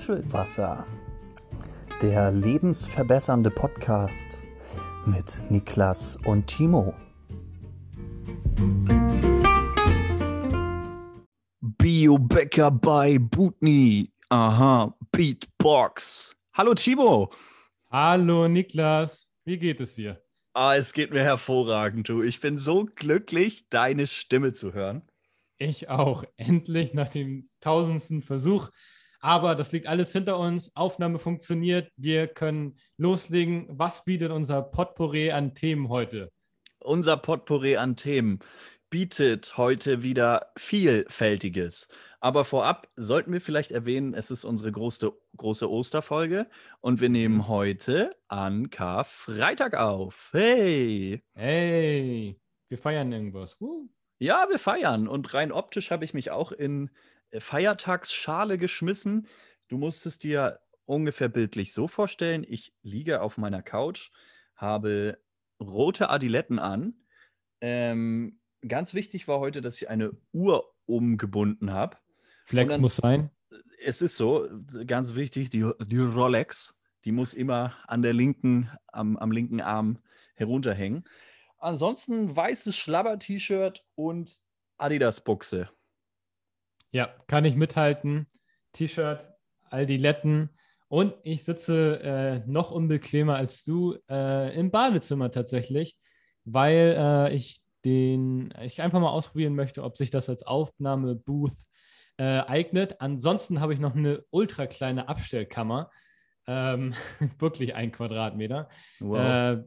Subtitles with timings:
[0.00, 0.86] Nuschelwasser,
[2.00, 4.42] der lebensverbessernde Podcast
[5.04, 6.94] mit Niklas und Timo.
[11.60, 14.10] Biobäcker bei Butni.
[14.30, 16.34] Aha, Beatbox.
[16.54, 17.30] Hallo Timo.
[17.90, 20.22] Hallo Niklas, wie geht es dir?
[20.54, 22.22] Ah, es geht mir hervorragend, du.
[22.22, 25.02] Ich bin so glücklich, deine Stimme zu hören.
[25.58, 26.24] Ich auch.
[26.38, 28.70] Endlich nach dem tausendsten Versuch.
[29.20, 30.74] Aber das liegt alles hinter uns.
[30.74, 31.92] Aufnahme funktioniert.
[31.96, 33.66] Wir können loslegen.
[33.70, 36.32] Was bietet unser Potpourri an Themen heute?
[36.78, 38.40] Unser Potpourri an Themen
[38.88, 41.88] bietet heute wieder vielfältiges.
[42.18, 46.48] Aber vorab sollten wir vielleicht erwähnen, es ist unsere große, große Osterfolge
[46.80, 47.48] und wir nehmen mhm.
[47.48, 50.30] heute an Karfreitag auf.
[50.32, 51.22] Hey!
[51.34, 52.40] Hey!
[52.68, 53.56] Wir feiern irgendwas.
[53.60, 53.88] Uh.
[54.18, 55.08] Ja, wir feiern.
[55.08, 56.90] Und rein optisch habe ich mich auch in
[57.38, 59.26] Feiertagsschale geschmissen.
[59.68, 64.10] Du musstest dir ungefähr bildlich so vorstellen, ich liege auf meiner Couch,
[64.56, 65.18] habe
[65.60, 66.94] rote Adiletten an,
[67.60, 71.96] ähm, ganz wichtig war heute, dass ich eine Uhr umgebunden habe.
[72.44, 73.30] Flex dann, muss sein.
[73.84, 74.48] Es ist so,
[74.86, 79.98] ganz wichtig, die, die Rolex, die muss immer an der linken, am, am linken Arm
[80.34, 81.04] herunterhängen.
[81.58, 84.40] Ansonsten weißes Schlabber-T-Shirt und
[84.78, 85.68] Adidas-Buchse.
[86.92, 88.26] Ja, kann ich mithalten.
[88.72, 89.20] T-Shirt,
[89.68, 90.50] Aldiletten
[90.88, 95.96] und ich sitze äh, noch unbequemer als du äh, im Badezimmer tatsächlich,
[96.44, 101.56] weil äh, ich den ich einfach mal ausprobieren möchte, ob sich das als Aufnahmebooth
[102.18, 103.00] äh, eignet.
[103.00, 105.90] Ansonsten habe ich noch eine ultra kleine Abstellkammer.
[106.46, 106.94] Ähm,
[107.38, 108.68] wirklich ein Quadratmeter.
[108.98, 109.18] Wow.
[109.18, 109.64] Äh,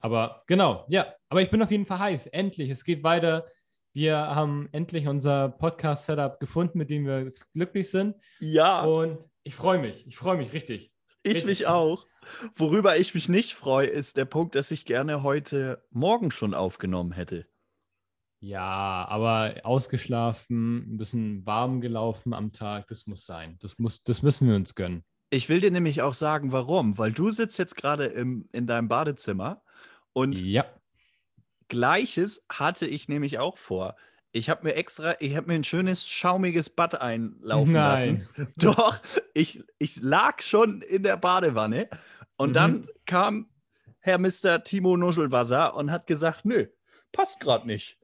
[0.00, 1.12] aber genau, ja.
[1.28, 2.28] Aber ich bin auf jeden Fall heiß.
[2.28, 3.46] Endlich, es geht weiter.
[3.96, 8.14] Wir haben endlich unser Podcast-Setup gefunden, mit dem wir glücklich sind.
[8.40, 8.82] Ja.
[8.82, 10.06] Und ich freue mich.
[10.06, 10.92] Ich freue mich richtig.
[11.22, 11.46] Ich richtig.
[11.46, 12.06] mich auch.
[12.56, 17.12] Worüber ich mich nicht freue, ist der Punkt, dass ich gerne heute Morgen schon aufgenommen
[17.12, 17.46] hätte.
[18.40, 23.56] Ja, aber ausgeschlafen, ein bisschen warm gelaufen am Tag, das muss sein.
[23.62, 25.06] Das, muss, das müssen wir uns gönnen.
[25.30, 26.98] Ich will dir nämlich auch sagen, warum.
[26.98, 29.62] Weil du sitzt jetzt gerade in deinem Badezimmer
[30.12, 30.66] und ja.
[31.68, 33.96] Gleiches hatte ich nämlich auch vor.
[34.32, 38.28] Ich habe mir extra, ich habe mir ein schönes schaumiges Bad einlaufen Nein.
[38.36, 38.52] lassen.
[38.56, 39.00] Doch,
[39.32, 41.88] ich, ich lag schon in der Badewanne
[42.36, 42.54] und mhm.
[42.54, 43.48] dann kam
[44.00, 44.62] Herr Mr.
[44.62, 46.66] Timo Nuschelwasser und hat gesagt, nö,
[47.12, 47.98] passt gerade nicht.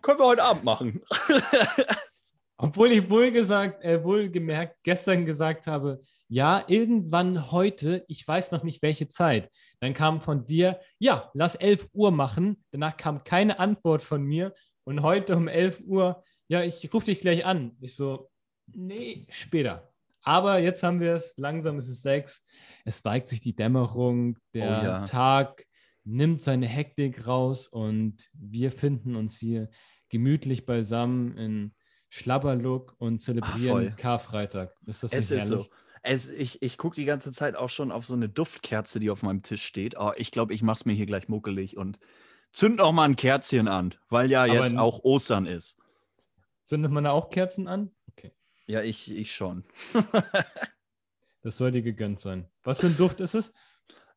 [0.00, 1.02] Können wir heute Abend machen.
[2.56, 8.52] Obwohl ich wohl gesagt, äh, wohl gemerkt, gestern gesagt habe, ja, irgendwann heute, ich weiß
[8.52, 9.50] noch nicht welche Zeit.
[9.84, 12.64] Dann kam von dir, ja, lass 11 Uhr machen.
[12.70, 14.54] Danach kam keine Antwort von mir.
[14.84, 17.76] Und heute um 11 Uhr, ja, ich rufe dich gleich an.
[17.82, 18.30] Ich so,
[18.66, 19.92] nee, später.
[20.22, 22.46] Aber jetzt haben wir es, langsam ist es sechs.
[22.86, 25.04] Es weigt sich die Dämmerung, der oh ja.
[25.04, 25.66] Tag
[26.02, 29.68] nimmt seine Hektik raus und wir finden uns hier
[30.08, 31.74] gemütlich beisammen in
[32.08, 34.72] Schlabberlook und zelebrieren Ach, Karfreitag.
[34.86, 35.66] Ist das es ist so.
[36.06, 39.22] Es, ich ich gucke die ganze Zeit auch schon auf so eine Duftkerze, die auf
[39.22, 39.96] meinem Tisch steht.
[39.98, 41.98] Oh, ich glaube, ich mache es mir hier gleich muckelig und
[42.52, 45.78] zünd auch mal ein Kerzchen an, weil ja Aber jetzt auch Ostern ist.
[46.62, 47.90] Zündet man da auch Kerzen an?
[48.12, 48.32] Okay.
[48.66, 49.64] Ja, ich, ich schon.
[51.42, 52.48] das soll dir gegönnt sein.
[52.62, 53.52] Was für ein Duft ist es?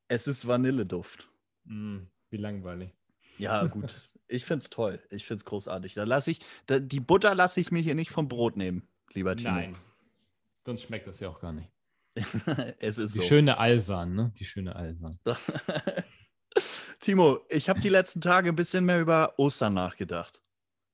[0.09, 1.29] Es ist Vanilleduft.
[1.63, 1.99] Mm,
[2.29, 2.91] wie langweilig.
[3.37, 3.95] Ja, gut.
[4.29, 5.01] Ich finde es toll.
[5.09, 5.93] Ich finde es großartig.
[5.93, 9.37] Da lasse ich, da, die Butter lasse ich mir hier nicht vom Brot nehmen, lieber
[9.37, 9.51] Timo.
[9.51, 9.77] Nein.
[10.65, 11.71] Sonst schmeckt das ja auch gar nicht.
[12.79, 13.21] es ist die so.
[13.21, 14.31] Die schöne Alsan, ne?
[14.37, 15.19] Die schöne Alsan.
[16.99, 20.41] Timo, ich habe die letzten Tage ein bisschen mehr über Ostern nachgedacht.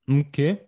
[0.09, 0.67] Okay.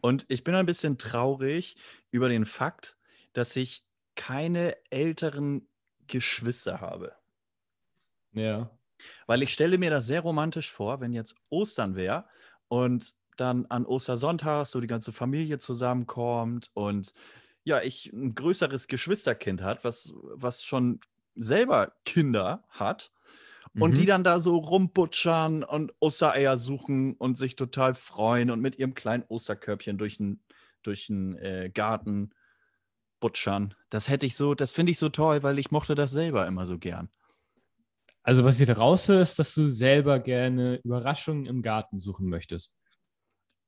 [0.00, 1.76] Und ich bin ein bisschen traurig
[2.10, 2.96] über den Fakt,
[3.32, 5.68] dass ich keine älteren
[6.06, 7.14] Geschwister habe.
[8.32, 8.70] Ja.
[9.26, 12.24] Weil ich stelle mir das sehr romantisch vor, wenn jetzt Ostern wäre
[12.68, 17.12] und dann an Ostersonntag so die ganze Familie zusammenkommt und
[17.68, 21.00] ja, ich ein größeres Geschwisterkind hat, was, was schon
[21.34, 23.12] selber Kinder hat
[23.74, 23.82] mhm.
[23.82, 24.06] und die mhm.
[24.06, 29.24] dann da so rumbutschern und Ostereier suchen und sich total freuen und mit ihrem kleinen
[29.28, 30.40] Osterkörbchen durch den
[30.82, 32.30] durch äh, Garten
[33.20, 33.74] butschern.
[33.90, 36.64] Das hätte ich so, das finde ich so toll, weil ich mochte das selber immer
[36.64, 37.10] so gern.
[38.22, 42.77] Also, was ich da raushöre, ist, dass du selber gerne Überraschungen im Garten suchen möchtest.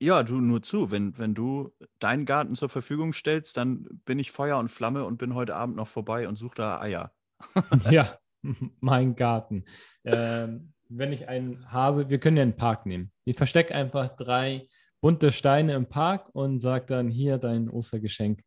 [0.02, 0.90] Ja, du nur zu.
[0.90, 5.18] Wenn, wenn du deinen Garten zur Verfügung stellst, dann bin ich Feuer und Flamme und
[5.18, 7.12] bin heute Abend noch vorbei und suche da Eier.
[7.90, 8.18] ja,
[8.80, 9.64] mein Garten.
[10.04, 13.12] Ähm, wenn ich einen habe, wir können ja einen Park nehmen.
[13.24, 14.66] Ich verstecke einfach drei
[15.02, 18.42] bunte Steine im Park und sage dann hier dein Ostergeschenk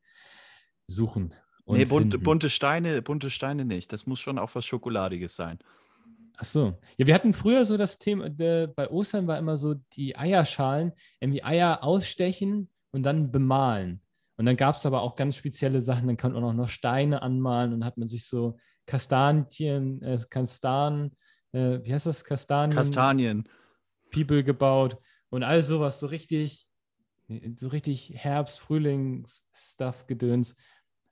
[0.87, 1.35] suchen.
[1.65, 3.93] und Nee, bunte, bunte Steine, bunte Steine nicht.
[3.93, 5.59] Das muss schon auch was Schokoladiges sein.
[6.37, 6.77] Ach so.
[6.97, 10.93] Ja, wir hatten früher so das Thema, äh, bei Ostern war immer so die Eierschalen,
[11.19, 14.01] irgendwie Eier ausstechen und dann bemalen.
[14.37, 17.21] Und dann gab es aber auch ganz spezielle Sachen, dann konnte man auch noch Steine
[17.21, 21.15] anmalen und hat man sich so Kastanien, äh, Kastanen,
[21.51, 22.75] äh, wie heißt das, Kastanien?
[22.75, 23.49] Kastanien.
[24.11, 24.97] People gebaut
[25.29, 26.67] und all sowas, so richtig,
[27.55, 30.55] so richtig Herbst, Frühlings-Stuff gedöns.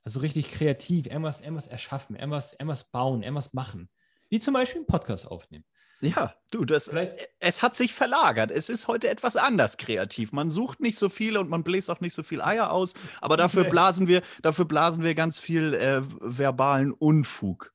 [0.04, 3.90] Also richtig kreativ, irgendwas, irgendwas erschaffen, irgendwas, irgendwas bauen, irgendwas machen.
[4.32, 5.66] Wie zum Beispiel einen Podcast aufnehmen.
[6.00, 8.50] Ja, du, das, Vielleicht- es hat sich verlagert.
[8.50, 10.32] Es ist heute etwas anders kreativ.
[10.32, 13.38] Man sucht nicht so viel und man bläst auch nicht so viel Eier aus, aber
[13.38, 17.72] dafür blasen wir, dafür blasen wir ganz viel äh, verbalen Unfug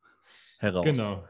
[0.59, 0.85] heraus.
[0.85, 1.25] Genau.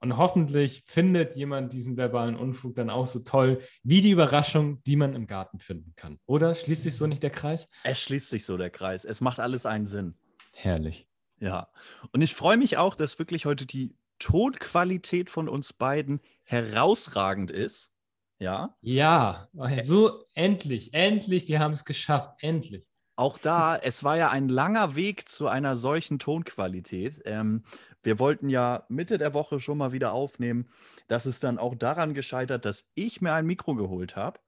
[0.00, 4.94] Und hoffentlich findet jemand diesen verbalen Unfug dann auch so toll wie die Überraschung, die
[4.94, 6.20] man im Garten finden kann.
[6.26, 7.66] Oder schließt sich so nicht der Kreis?
[7.82, 9.04] Es schließt sich so der Kreis.
[9.04, 10.16] Es macht alles einen Sinn.
[10.52, 11.08] Herrlich.
[11.40, 11.68] Ja.
[12.12, 17.92] Und ich freue mich auch, dass wirklich heute die Tonqualität von uns beiden herausragend ist.
[18.38, 18.76] Ja.
[18.80, 19.48] Ja,
[19.84, 22.88] so endlich, endlich, wir haben es geschafft, endlich.
[23.16, 27.20] Auch da, es war ja ein langer Weg zu einer solchen Tonqualität.
[27.24, 27.64] Ähm,
[28.04, 30.68] wir wollten ja Mitte der Woche schon mal wieder aufnehmen.
[31.08, 34.38] Das ist dann auch daran gescheitert, dass ich mir ein Mikro geholt habe.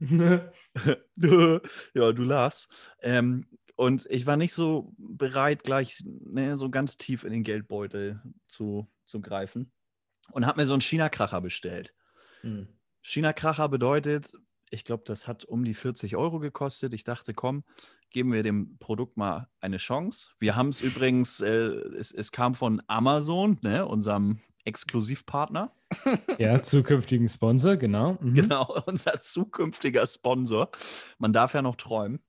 [1.16, 2.70] ja, du lachst.
[3.02, 3.46] Ähm,
[3.80, 8.86] und ich war nicht so bereit, gleich ne, so ganz tief in den Geldbeutel zu,
[9.06, 9.72] zu greifen.
[10.32, 11.94] Und habe mir so einen China-Kracher bestellt.
[12.42, 12.68] Hm.
[13.00, 14.34] China-Kracher bedeutet,
[14.68, 16.92] ich glaube, das hat um die 40 Euro gekostet.
[16.92, 17.64] Ich dachte, komm,
[18.10, 20.28] geben wir dem Produkt mal eine Chance.
[20.38, 25.72] Wir haben es übrigens, äh, es, es kam von Amazon, ne, unserem Exklusivpartner.
[26.36, 28.18] Ja, zukünftigen Sponsor, genau.
[28.20, 28.34] Mhm.
[28.34, 30.70] Genau, unser zukünftiger Sponsor.
[31.18, 32.20] Man darf ja noch träumen.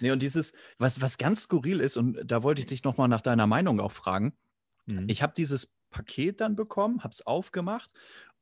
[0.00, 3.20] Nee, und dieses, was, was ganz skurril ist, und da wollte ich dich nochmal nach
[3.20, 4.36] deiner Meinung auch fragen.
[4.86, 5.06] Mhm.
[5.08, 7.92] Ich habe dieses Paket dann bekommen, habe es aufgemacht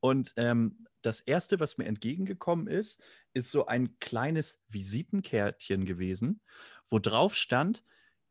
[0.01, 3.01] und ähm, das erste, was mir entgegengekommen ist,
[3.33, 6.41] ist so ein kleines Visitenkärtchen gewesen,
[6.89, 7.85] wo drauf stand,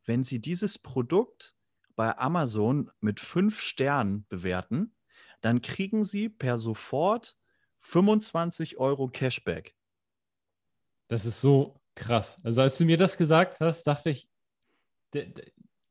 [0.06, 1.56] wenn Sie dieses Produkt
[1.95, 4.95] bei Amazon mit fünf Sternen bewerten,
[5.42, 7.38] dann kriegen Sie per sofort
[7.77, 9.75] 25 Euro Cashback.
[11.07, 12.39] Das ist so krass.
[12.44, 14.30] Also als du mir das gesagt hast, dachte ich,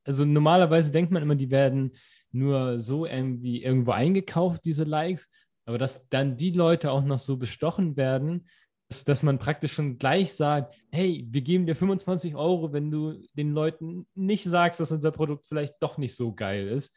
[0.05, 1.97] also normalerweise denkt man immer, die werden
[2.31, 5.31] nur so irgendwie irgendwo eingekauft, diese Likes,
[5.67, 8.49] aber dass dann die Leute auch noch so bestochen werden,
[8.89, 13.25] dass, dass man praktisch schon gleich sagt, hey, wir geben dir 25 Euro, wenn du
[13.33, 16.95] den Leuten nicht sagst, dass unser Produkt vielleicht doch nicht so geil ist.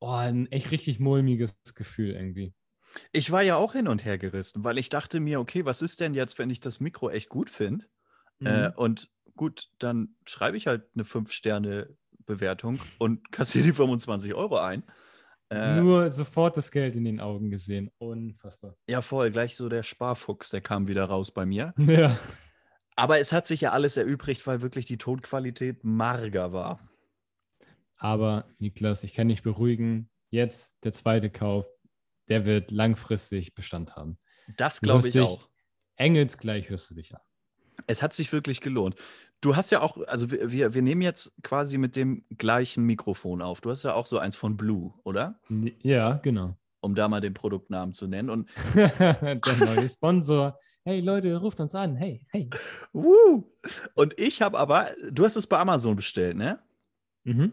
[0.00, 2.52] Oh, ein echt richtig mulmiges Gefühl irgendwie.
[3.12, 6.00] Ich war ja auch hin und her gerissen, weil ich dachte mir, okay, was ist
[6.00, 7.86] denn jetzt, wenn ich das Mikro echt gut finde?
[8.44, 8.72] Äh, Mhm.
[8.76, 14.82] und gut, dann schreibe ich halt eine 5-Sterne-Bewertung und kassiere die 25 Euro ein.
[15.50, 17.90] Äh, Nur sofort das Geld in den Augen gesehen.
[17.98, 18.76] Unfassbar.
[18.86, 21.72] ja, voll, gleich so der Sparfuchs, der kam wieder raus bei mir.
[21.78, 22.18] Ja.
[22.96, 26.80] Aber es hat sich ja alles erübrigt, weil wirklich die Tonqualität marger war.
[27.96, 30.10] Aber Niklas, ich kann dich beruhigen.
[30.30, 31.64] Jetzt der zweite Kauf,
[32.28, 34.18] der wird langfristig Bestand haben.
[34.56, 35.48] Das glaube ich dich- auch.
[35.96, 37.20] Engelsgleich hörst du dich an.
[37.86, 38.96] Es hat sich wirklich gelohnt.
[39.40, 43.60] Du hast ja auch, also wir, wir, nehmen jetzt quasi mit dem gleichen Mikrofon auf.
[43.60, 45.38] Du hast ja auch so eins von Blue, oder?
[45.80, 46.56] Ja, genau.
[46.80, 48.30] Um da mal den Produktnamen zu nennen.
[48.30, 50.58] Und der neue Sponsor.
[50.84, 51.96] Hey Leute, ruft uns an.
[51.96, 52.50] Hey, hey.
[52.92, 53.44] Woo!
[53.94, 56.58] Und ich habe aber, du hast es bei Amazon bestellt, ne?
[57.24, 57.52] Mhm.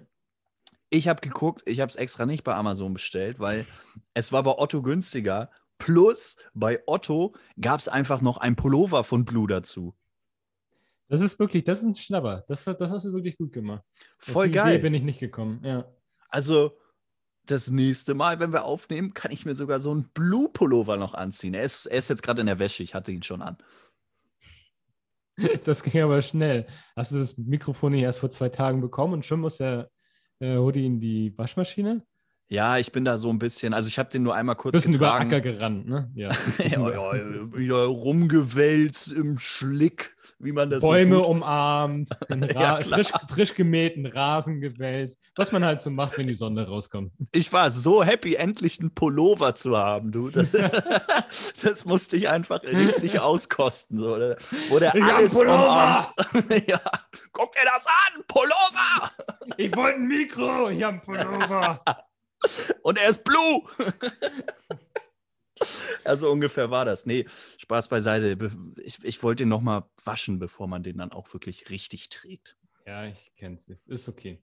[0.89, 3.65] Ich habe geguckt, ich habe es extra nicht bei Amazon bestellt, weil
[4.13, 5.49] es war bei Otto günstiger.
[5.77, 9.93] Plus bei Otto gab es einfach noch ein Pullover von Blue dazu.
[11.07, 12.43] Das ist wirklich, das ist ein Schnapper.
[12.47, 13.83] Das, das hast du wirklich gut gemacht.
[14.19, 14.79] Auf Voll die Idee geil.
[14.79, 15.61] bin ich nicht gekommen.
[15.63, 15.85] Ja.
[16.29, 16.77] Also
[17.45, 21.53] das nächste Mal, wenn wir aufnehmen, kann ich mir sogar so einen Blue-Pullover noch anziehen.
[21.53, 23.57] Er ist, er ist jetzt gerade in der Wäsche, ich hatte ihn schon an.
[25.65, 26.65] Das ging aber schnell.
[26.95, 29.91] Hast du das Mikrofon nicht erst vor zwei Tagen bekommen und schon muss der
[30.39, 32.05] äh, Hoodie in die Waschmaschine?
[32.47, 34.93] Ja, ich bin da so ein bisschen, also ich habe den nur einmal kurz Bisschen
[34.93, 35.29] über getragen.
[35.29, 36.11] Acker gerannt, ne?
[36.13, 36.29] Ja.
[36.59, 37.13] ja, ja,
[37.57, 42.09] wieder rumgewälzt im Schlick, wie man das Bäume so umarmt,
[42.53, 47.13] Ja, frisch, frisch gemähten Rasen gewälzt, was man halt so macht, wenn die Sonne rauskommt.
[47.31, 50.29] Ich war so happy, endlich einen Pullover zu haben, du.
[50.29, 50.51] Das,
[51.63, 53.97] das musste ich einfach richtig auskosten.
[53.97, 54.19] So.
[54.69, 56.13] Wurde alles umarmt.
[56.67, 56.79] ja.
[57.31, 59.11] Guck dir das an, Pullover!
[59.57, 61.81] Ich wollte ein Mikro, ich habe einen Pullover.
[62.81, 63.61] Und er ist blue!
[66.03, 67.05] also ungefähr war das.
[67.05, 67.25] Nee,
[67.57, 68.35] Spaß beiseite.
[68.35, 68.51] Be-
[68.83, 72.57] Ich, ich wollte ihn nochmal waschen, bevor man den dann auch wirklich richtig trägt.
[72.85, 73.67] Ja, ich kenn's.
[73.69, 74.41] Es ist okay.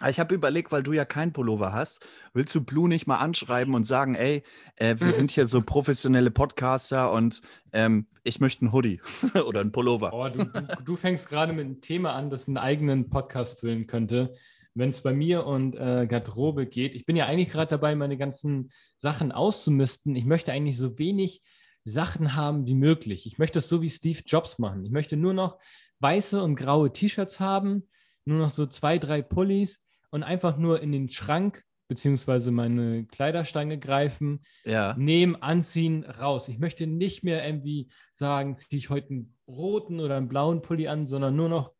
[0.00, 3.18] Ah, Ich habe überlegt, weil du ja keinen Pullover hast, willst du Blue nicht mal
[3.18, 4.42] anschreiben und sagen, ey,
[4.76, 7.42] äh, wir sind hier so professionelle Podcaster und
[7.72, 9.00] ähm, ich möchte einen Hoodie
[9.46, 10.12] oder einen Pullover.
[10.14, 13.86] Oh, du, du, du fängst gerade mit einem Thema an, das einen eigenen Podcast füllen
[13.86, 14.34] könnte.
[14.74, 18.16] Wenn es bei mir und äh, Garderobe geht, ich bin ja eigentlich gerade dabei, meine
[18.16, 20.16] ganzen Sachen auszumisten.
[20.16, 21.42] Ich möchte eigentlich so wenig
[21.84, 23.26] Sachen haben wie möglich.
[23.26, 24.84] Ich möchte es so wie Steve Jobs machen.
[24.84, 25.58] Ich möchte nur noch
[26.00, 27.88] weiße und graue T-Shirts haben,
[28.24, 33.78] nur noch so zwei, drei Pullis und einfach nur in den Schrank beziehungsweise meine Kleiderstange
[33.78, 34.94] greifen, Ja.
[34.96, 36.48] nehmen, anziehen, raus.
[36.48, 40.88] Ich möchte nicht mehr irgendwie sagen, ziehe ich heute einen roten oder einen blauen Pulli
[40.88, 41.72] an, sondern nur noch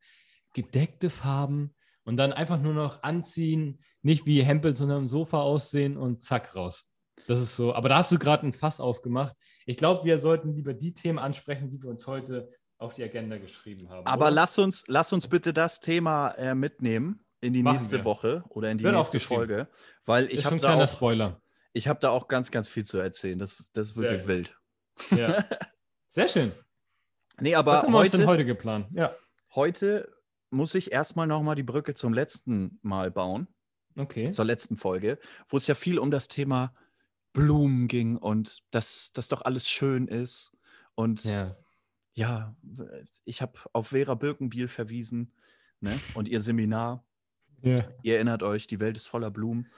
[0.53, 5.97] gedeckte Farben und dann einfach nur noch anziehen, nicht wie Hempel, sondern am Sofa aussehen
[5.97, 6.89] und zack, raus.
[7.29, 7.75] Das ist so.
[7.75, 9.37] Aber da hast du gerade ein Fass aufgemacht.
[9.67, 13.39] Ich glaube, wir sollten lieber die Themen ansprechen, die wir uns heute auf die Agenda
[13.39, 14.07] geschrieben haben.
[14.07, 14.31] Aber oder?
[14.33, 18.05] lass uns, lass uns bitte das Thema äh, mitnehmen in die Machen nächste wir.
[18.05, 19.21] Woche oder in die Wird nächste.
[19.21, 19.69] Folge,
[20.05, 21.41] weil ich habe da, auch- Spoiler.
[21.73, 23.39] ich hab da auch ganz, ganz viel zu erzählen.
[23.39, 24.29] Das, das ist Sehr wirklich gut.
[25.11, 25.19] wild.
[25.21, 25.45] Ja.
[26.09, 26.53] Sehr schön.
[27.41, 28.87] Nee, Was aber haben wir uns denn heute, heute geplant?
[28.93, 29.15] Ja,
[29.55, 30.13] heute
[30.53, 33.49] muss ich erstmal nochmal die Brücke zum letzten Mal bauen.
[33.97, 34.31] okay.
[34.31, 35.19] zur letzten Folge,
[35.49, 36.75] wo es ja viel um das Thema
[37.33, 40.53] Blumen ging und dass das doch alles schön ist.
[40.95, 41.57] Und ja,
[42.15, 42.55] Ja.
[43.25, 45.33] ich habe auf Vera Birkenbiel verwiesen
[45.81, 45.99] ne?
[46.15, 47.05] und ihr Seminar.
[47.63, 47.77] ja.
[48.03, 49.71] Ihr erinnert euch, die Welt ist voller Blumen.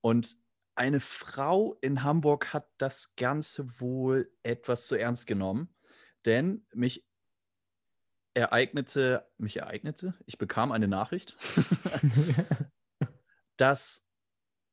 [0.00, 0.36] Und
[0.74, 5.68] eine Frau in Hamburg hat das Ganze wohl etwas zu ernst genommen,
[6.24, 7.04] denn mich
[8.34, 11.36] ereignete, mich ereignete, ich bekam eine Nachricht,
[13.56, 14.04] dass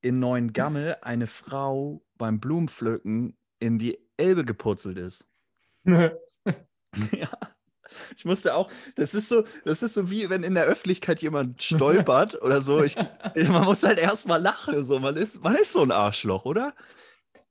[0.02, 5.28] in Neuengamme eine Frau beim Blumenpflücken in die Elbe gepurzelt ist.
[5.86, 6.12] ja.
[8.16, 11.64] Ich musste auch, das ist so, das ist so wie wenn in der Öffentlichkeit jemand
[11.64, 12.84] stolpert oder so.
[12.84, 12.96] Ich,
[13.50, 14.84] man muss halt erstmal lachen.
[14.84, 15.00] So.
[15.00, 16.76] Man, ist, man ist so ein Arschloch, oder?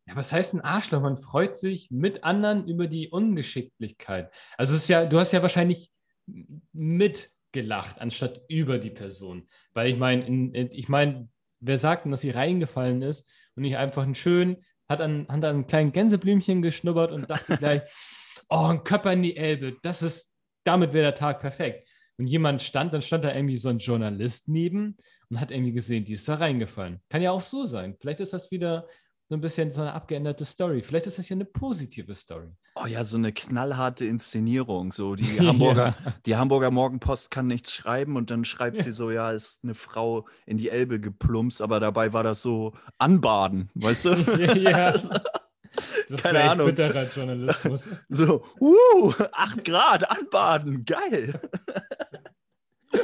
[0.06, 1.02] Ja, was heißt ein Arschloch?
[1.02, 4.32] Man freut sich mit anderen über die Ungeschicklichkeit.
[4.56, 5.90] Also es ist ja, du hast ja wahrscheinlich
[6.72, 9.48] mitgelacht, anstatt über die Person.
[9.74, 11.28] Weil ich meine, in- in- ich meine,
[11.60, 14.58] wer sagt denn, dass sie reingefallen ist und nicht einfach einen schönen,
[14.88, 17.82] hat an, hat an einem kleinen Gänseblümchen geschnuppert und dachte gleich,
[18.48, 21.88] oh, ein Körper in die Elbe, das ist, damit wäre der Tag perfekt.
[22.16, 24.96] Und jemand stand, dann stand da irgendwie so ein Journalist neben
[25.30, 27.00] und hat irgendwie gesehen, die ist da reingefallen.
[27.08, 27.96] Kann ja auch so sein.
[28.00, 28.88] Vielleicht ist das wieder
[29.28, 30.82] so ein bisschen so eine abgeänderte Story.
[30.82, 32.48] Vielleicht ist das ja eine positive Story.
[32.76, 34.90] Oh ja, so eine knallharte Inszenierung.
[34.90, 36.14] So die Hamburger, Ja.
[36.24, 38.82] die Hamburger Morgenpost kann nichts schreiben und dann schreibt Ja.
[38.84, 42.40] sie so, ja, es ist eine Frau in die Elbe geplumpst, aber dabei war das
[42.40, 44.10] so anbaden, weißt du?
[44.54, 44.94] ja.
[46.08, 46.66] Das Keine Ahnung.
[46.66, 47.88] bitterer Journalismus.
[48.08, 51.40] So, uh, 8 Grad, anbaden, geil.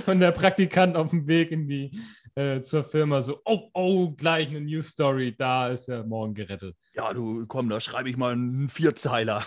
[0.07, 2.00] Und der Praktikant auf dem Weg in die,
[2.35, 6.76] äh, zur Firma so, oh, oh, gleich eine News Story, da ist er morgen gerettet.
[6.95, 9.45] Ja, du, komm, da schreibe ich mal einen Vierzeiler.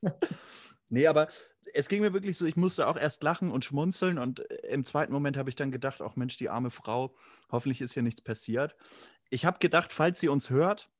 [0.88, 1.28] nee, aber
[1.72, 4.84] es ging mir wirklich so, ich musste auch erst lachen und schmunzeln und äh, im
[4.84, 7.14] zweiten Moment habe ich dann gedacht, ach Mensch, die arme Frau,
[7.50, 8.76] hoffentlich ist hier nichts passiert.
[9.30, 10.90] Ich habe gedacht, falls sie uns hört,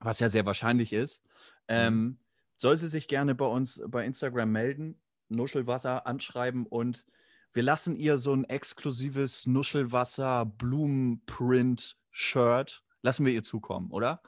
[0.00, 1.22] was ja sehr wahrscheinlich ist,
[1.68, 2.18] ähm,
[2.56, 7.06] soll sie sich gerne bei uns bei Instagram melden, Nuschelwasser anschreiben und
[7.52, 14.22] wir lassen ihr so ein exklusives Nuschelwasser Blumenprint-Shirt, lassen wir ihr zukommen, oder?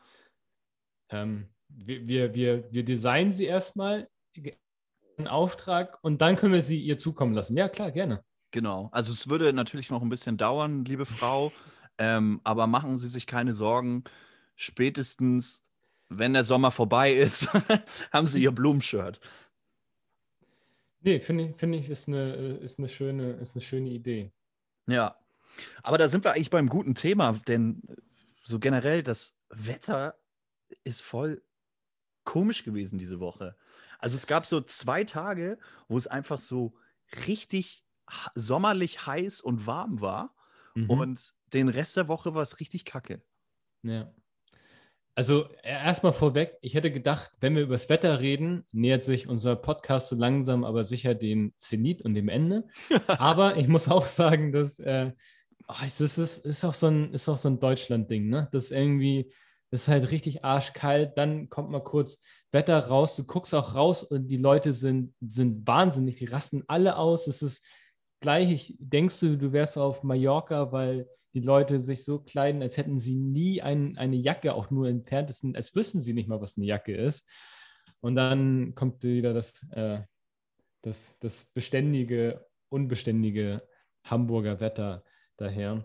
[1.10, 4.08] Ähm, wir, wir, wir, wir designen sie erstmal
[5.16, 7.56] in Auftrag und dann können wir sie ihr zukommen lassen.
[7.56, 8.24] Ja, klar, gerne.
[8.50, 8.88] Genau.
[8.92, 11.52] Also es würde natürlich noch ein bisschen dauern, liebe Frau,
[11.98, 14.04] ähm, aber machen Sie sich keine Sorgen.
[14.56, 15.64] Spätestens,
[16.08, 17.48] wenn der Sommer vorbei ist,
[18.12, 19.20] haben Sie Ihr Blumenshirt.
[21.00, 24.32] Nee, finde ich, finde ich, ist eine, ist, eine schöne, ist eine schöne Idee.
[24.86, 25.16] Ja.
[25.82, 27.82] Aber da sind wir eigentlich beim guten Thema, denn
[28.42, 30.18] so generell das Wetter
[30.84, 31.42] ist voll
[32.24, 33.56] komisch gewesen diese Woche.
[33.98, 36.74] Also es gab so zwei Tage, wo es einfach so
[37.26, 37.84] richtig
[38.34, 40.34] sommerlich heiß und warm war.
[40.74, 40.90] Mhm.
[40.90, 43.22] Und den Rest der Woche war es richtig kacke.
[43.82, 44.12] Ja.
[45.18, 49.28] Also e- erstmal vorweg, ich hätte gedacht, wenn wir über das Wetter reden, nähert sich
[49.28, 52.68] unser Podcast so langsam aber sicher dem Zenit und dem Ende.
[53.08, 55.10] aber ich muss auch sagen, dass äh,
[55.66, 58.48] ach, es ist, es ist auch so ein, ist auch so ein Deutschland-Ding, ne?
[58.52, 59.32] Das ist irgendwie,
[59.72, 62.22] das ist halt richtig arschkalt, dann kommt mal kurz
[62.52, 66.96] Wetter raus, du guckst auch raus und die Leute sind, sind wahnsinnig, die rasten alle
[66.96, 67.26] aus.
[67.26, 67.66] Es ist
[68.20, 71.08] gleich, ich, denkst du, du wärst auf Mallorca, weil
[71.38, 75.54] die Leute sich so kleiden, als hätten sie nie ein, eine Jacke, auch nur entferntesten,
[75.54, 77.26] als wüssten sie nicht mal, was eine Jacke ist.
[78.00, 80.00] Und dann kommt wieder das, äh,
[80.82, 83.62] das, das beständige, unbeständige
[84.04, 85.04] Hamburger Wetter.
[85.36, 85.84] daher.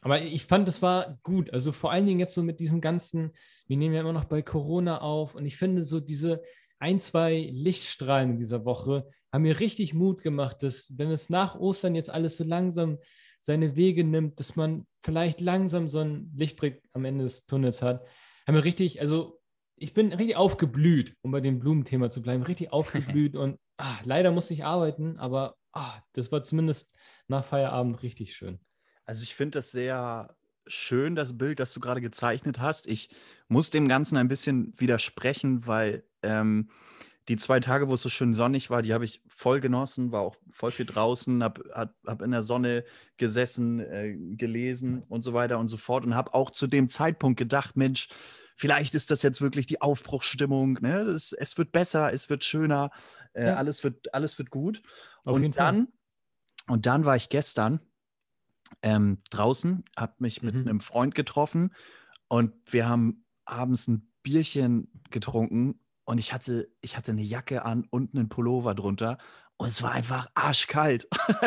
[0.00, 1.52] Aber ich fand, es war gut.
[1.52, 3.32] Also vor allen Dingen jetzt so mit diesem ganzen,
[3.66, 6.42] wir nehmen ja immer noch bei Corona auf und ich finde so diese
[6.78, 11.58] ein, zwei Lichtstrahlen in dieser Woche haben mir richtig Mut gemacht, dass wenn es nach
[11.58, 12.98] Ostern jetzt alles so langsam
[13.40, 18.06] seine Wege nimmt, dass man vielleicht langsam so ein Lichtblick am Ende des Tunnels hat.
[18.46, 19.40] Haben wir richtig, also
[19.76, 24.32] ich bin richtig aufgeblüht, um bei dem Blumenthema zu bleiben, richtig aufgeblüht und ah, leider
[24.32, 26.94] musste ich arbeiten, aber ah, das war zumindest
[27.28, 28.58] nach Feierabend richtig schön.
[29.04, 32.86] Also ich finde das sehr schön, das Bild, das du gerade gezeichnet hast.
[32.86, 33.08] Ich
[33.48, 36.70] muss dem Ganzen ein bisschen widersprechen, weil ähm,
[37.28, 40.22] die zwei Tage, wo es so schön sonnig war, die habe ich voll genossen, war
[40.22, 42.84] auch voll viel draußen, habe hab, hab in der Sonne
[43.18, 47.38] gesessen, äh, gelesen und so weiter und so fort und habe auch zu dem Zeitpunkt
[47.38, 48.08] gedacht, Mensch,
[48.56, 51.04] vielleicht ist das jetzt wirklich die Aufbruchsstimmung, ne?
[51.04, 52.90] Das, es wird besser, es wird schöner,
[53.34, 53.56] äh, ja.
[53.56, 54.82] alles, wird, alles wird gut.
[55.24, 55.88] Auf und dann,
[56.66, 57.80] und dann war ich gestern
[58.82, 60.62] ähm, draußen, habe mich mit mhm.
[60.62, 61.74] einem Freund getroffen
[62.28, 67.86] und wir haben abends ein Bierchen getrunken und ich hatte, ich hatte eine Jacke an
[67.90, 69.18] und einen Pullover drunter
[69.58, 71.06] und es war einfach arschkalt.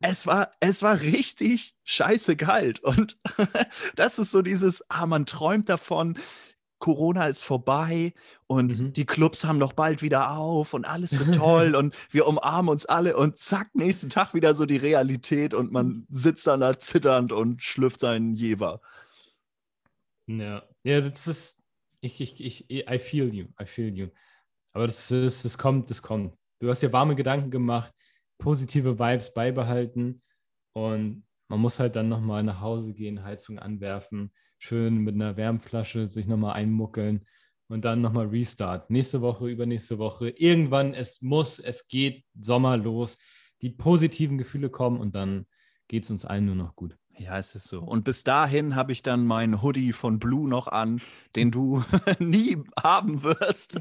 [0.00, 2.80] es war, es war richtig scheiße kalt.
[2.80, 3.16] Und
[3.94, 6.18] das ist so dieses, ah, man träumt davon,
[6.80, 8.12] Corona ist vorbei
[8.48, 8.92] und mhm.
[8.92, 12.86] die Clubs haben noch bald wieder auf und alles wird toll und wir umarmen uns
[12.86, 17.30] alle und zack, nächsten Tag wieder so die Realität und man sitzt dann da zitternd
[17.30, 18.80] und schlüpft seinen Jever.
[20.26, 21.57] Ja, ja, das ist,
[22.00, 24.08] ich, ich, ich, I feel you, I feel you.
[24.72, 26.36] Aber das, ist, das kommt, das kommt.
[26.60, 27.92] Du hast dir warme Gedanken gemacht,
[28.38, 30.22] positive Vibes beibehalten
[30.72, 36.08] und man muss halt dann nochmal nach Hause gehen, Heizung anwerfen, schön mit einer Wärmflasche
[36.08, 37.26] sich nochmal einmuckeln
[37.68, 38.90] und dann nochmal Restart.
[38.90, 40.30] Nächste Woche, übernächste Woche.
[40.30, 43.18] Irgendwann, es muss, es geht Sommer los.
[43.62, 45.46] Die positiven Gefühle kommen und dann
[45.88, 46.96] geht es uns allen nur noch gut.
[47.18, 47.80] Ja, es ist so.
[47.80, 51.00] Und bis dahin habe ich dann meinen Hoodie von Blue noch an,
[51.34, 51.84] den du
[52.18, 53.80] nie haben wirst.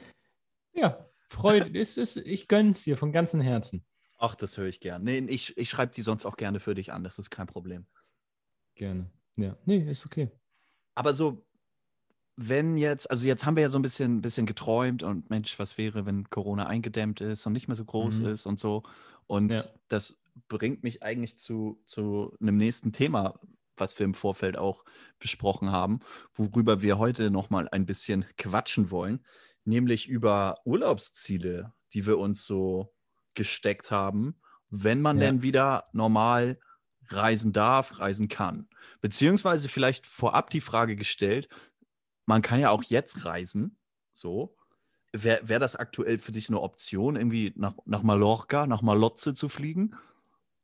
[0.72, 3.84] ja, Freude, ist, ist, ich es dir von ganzem Herzen.
[4.18, 5.04] Ach, das höre ich gern.
[5.04, 7.86] Nee, ich, ich schreibe die sonst auch gerne für dich an, das ist kein Problem.
[8.74, 9.10] Gerne.
[9.36, 10.30] Ja, nee, ist okay.
[10.94, 11.44] Aber so,
[12.36, 15.76] wenn jetzt, also jetzt haben wir ja so ein bisschen, bisschen geträumt und Mensch, was
[15.76, 18.26] wäre, wenn Corona eingedämmt ist und nicht mehr so groß mhm.
[18.26, 18.84] ist und so.
[19.26, 19.64] Und ja.
[19.88, 20.18] das
[20.48, 23.38] bringt mich eigentlich zu, zu einem nächsten Thema,
[23.76, 24.84] was wir im Vorfeld auch
[25.18, 26.00] besprochen haben,
[26.32, 29.24] worüber wir heute nochmal ein bisschen quatschen wollen,
[29.64, 32.94] nämlich über Urlaubsziele, die wir uns so
[33.34, 35.26] gesteckt haben, wenn man ja.
[35.26, 36.58] denn wieder normal
[37.08, 38.68] reisen darf, reisen kann.
[39.00, 41.48] Beziehungsweise vielleicht vorab die Frage gestellt,
[42.26, 43.76] man kann ja auch jetzt reisen,
[44.12, 44.56] so.
[45.12, 49.48] Wäre wär das aktuell für dich eine Option, irgendwie nach, nach Mallorca, nach Malotze zu
[49.48, 49.94] fliegen?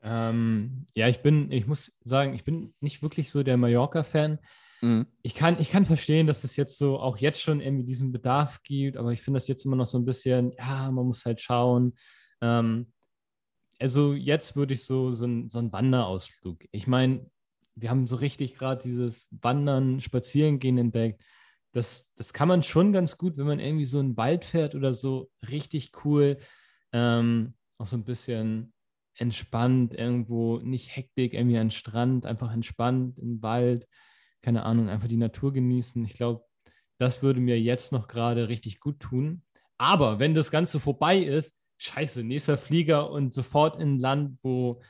[0.02, 4.38] Ähm, ja, ich bin, ich muss sagen, ich bin nicht wirklich so der Mallorca-Fan.
[4.80, 5.06] Mhm.
[5.22, 8.62] Ich, kann, ich kann verstehen, dass es jetzt so auch jetzt schon irgendwie diesen Bedarf
[8.62, 11.40] gibt, aber ich finde das jetzt immer noch so ein bisschen, ja, man muss halt
[11.40, 11.94] schauen.
[12.40, 12.92] Ähm,
[13.78, 16.64] also jetzt würde ich so, so, ein, so einen Wanderausflug.
[16.70, 17.30] Ich meine,
[17.74, 21.22] wir haben so richtig gerade dieses Wandern, Spazierengehen entdeckt.
[21.72, 24.92] Das, das kann man schon ganz gut, wenn man irgendwie so einen Wald fährt oder
[24.92, 26.38] so, richtig cool.
[26.92, 28.72] Ähm, auch so ein bisschen
[29.20, 33.86] entspannt irgendwo, nicht Hektik, irgendwie an den Strand, einfach entspannt im Wald,
[34.42, 36.02] keine Ahnung, einfach die Natur genießen.
[36.04, 36.44] Ich glaube,
[36.98, 39.42] das würde mir jetzt noch gerade richtig gut tun.
[39.78, 44.82] Aber wenn das Ganze vorbei ist, scheiße, nächster Flieger und sofort in ein Land, wo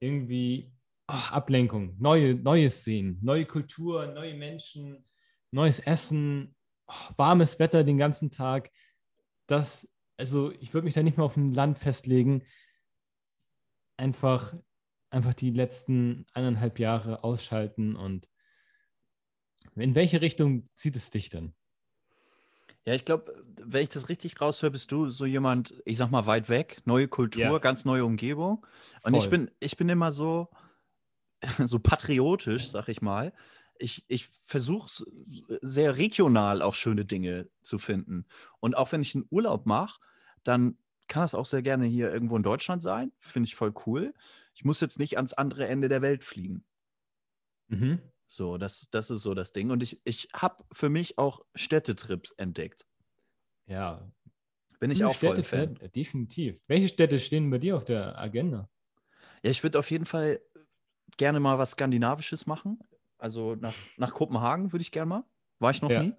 [0.00, 0.72] irgendwie
[1.08, 5.04] oh, Ablenkung, neue, Neues sehen, neue Kultur, neue Menschen,
[5.50, 6.54] neues Essen,
[6.86, 8.70] oh, warmes Wetter den ganzen Tag.
[9.48, 12.42] Das, also ich würde mich da nicht mehr auf ein Land festlegen
[13.96, 14.54] einfach,
[15.10, 18.28] einfach die letzten eineinhalb Jahre ausschalten und
[19.76, 21.54] in welche Richtung zieht es dich denn?
[22.84, 26.26] Ja, ich glaube, wenn ich das richtig raushöre, bist du so jemand, ich sag mal,
[26.26, 27.58] weit weg, neue Kultur, ja.
[27.58, 28.66] ganz neue Umgebung.
[29.02, 30.50] Und ich bin, ich bin immer so,
[31.64, 33.32] so patriotisch, sag ich mal.
[33.78, 35.04] Ich, ich versuche
[35.60, 38.26] sehr regional auch schöne Dinge zu finden.
[38.58, 40.00] Und auch wenn ich einen Urlaub mache,
[40.42, 40.76] dann
[41.12, 43.12] kann das auch sehr gerne hier irgendwo in Deutschland sein.
[43.18, 44.14] Finde ich voll cool.
[44.54, 46.64] Ich muss jetzt nicht ans andere Ende der Welt fliegen.
[47.68, 48.00] Mhm.
[48.28, 49.70] So, das, das ist so das Ding.
[49.70, 52.86] Und ich, ich habe für mich auch Städtetrips entdeckt.
[53.66, 54.10] Ja.
[54.80, 55.90] Bin ich auch Städte voll Fan.
[55.94, 56.58] Definitiv.
[56.66, 58.70] Welche Städte stehen bei dir auf der Agenda?
[59.42, 60.40] Ja, ich würde auf jeden Fall
[61.18, 62.78] gerne mal was Skandinavisches machen.
[63.18, 65.24] Also nach, nach Kopenhagen würde ich gerne mal.
[65.58, 66.04] War ich noch ja.
[66.04, 66.14] nie.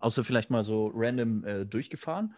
[0.00, 2.34] Außer vielleicht mal so random äh, durchgefahren.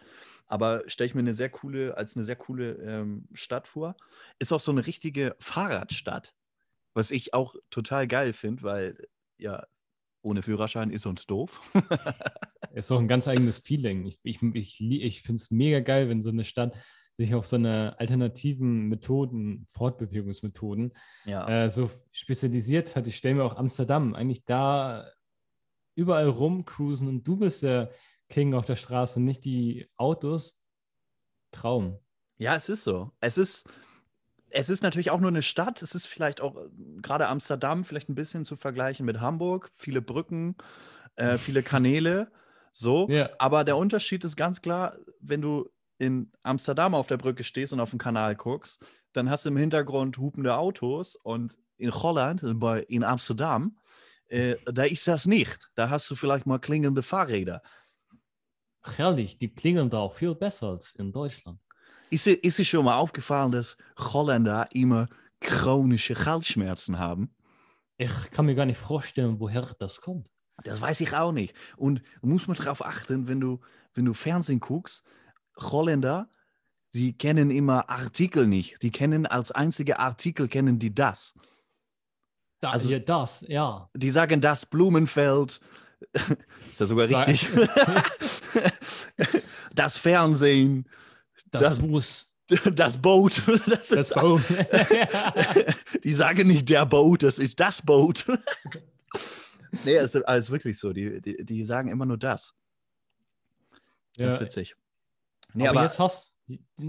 [0.47, 3.95] Aber stelle ich mir eine sehr coole, als eine sehr coole ähm, Stadt vor.
[4.39, 6.33] Ist auch so eine richtige Fahrradstadt.
[6.93, 9.65] Was ich auch total geil finde, weil ja,
[10.21, 11.61] ohne Führerschein ist uns doof.
[12.73, 14.05] ist auch ein ganz eigenes Feeling.
[14.05, 16.75] Ich, ich, ich, ich finde es mega geil, wenn so eine Stadt
[17.17, 20.93] sich auf so eine alternativen Methoden, Fortbewegungsmethoden,
[21.25, 21.47] Ja.
[21.65, 23.07] äh, so spezialisiert hat.
[23.07, 25.07] Ich stelle mir auch Amsterdam eigentlich da
[25.95, 27.91] überall rumcruisen und du bist der
[28.29, 30.57] King auf der Straße, nicht die Autos.
[31.51, 31.99] Traum.
[32.37, 33.11] Ja, es ist so.
[33.19, 33.69] Es ist,
[34.49, 35.81] es ist natürlich auch nur eine Stadt.
[35.81, 36.69] Es ist vielleicht auch äh,
[37.01, 39.71] gerade Amsterdam vielleicht ein bisschen zu vergleichen mit Hamburg.
[39.75, 40.55] Viele Brücken,
[41.15, 42.31] äh, viele Kanäle.
[42.71, 43.07] So.
[43.09, 43.29] Ja.
[43.37, 47.79] Aber der Unterschied ist ganz klar, wenn du in Amsterdam auf der Brücke stehst und
[47.79, 52.81] auf den Kanal guckst, dann hast du im Hintergrund hupende Autos und in Holland, bei,
[52.81, 53.77] in Amsterdam,
[54.33, 55.69] äh, da ist das nicht.
[55.75, 57.61] Da hast du vielleicht mal klingende Fahrräder.
[58.81, 61.59] Herrlich, die klingeln da auch viel besser als in Deutschland.
[62.09, 65.07] Ist ist dir schon mal aufgefallen, dass Holländer immer
[65.39, 67.33] chronische Halsschmerzen haben?
[67.97, 70.29] Ich kann mir gar nicht vorstellen, woher das kommt.
[70.63, 71.55] Das weiß ich auch nicht.
[71.77, 73.59] Und du musst mal darauf achten, wenn du,
[73.93, 75.05] wenn du Fernsehen guckst,
[75.57, 76.29] Holländer,
[76.93, 78.81] die kennen immer Artikel nicht.
[78.81, 81.33] Die kennen als einzige Artikel, kennen die das.
[82.63, 83.89] Da, Also- ja, das, ja.
[83.93, 85.59] Die sagen das Blumenfeld.
[86.71, 87.49] Ist ja sogar richtig.
[89.75, 90.87] das Fernsehen,
[91.51, 92.31] Das, Das- Bus,
[92.73, 93.43] das Boot.
[93.67, 94.41] Das das ist, Boot.
[96.03, 98.25] die sagen nicht der Boot, das ist das Boot.
[99.83, 100.93] nee, es ist alles wirklich so.
[100.93, 102.53] Die, die, die sagen immer nur das.
[104.17, 104.75] Ganz Ja, witzig.
[105.53, 106.33] Nee, aber, aber, jetzt hast